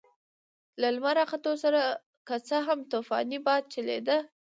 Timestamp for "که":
2.27-2.35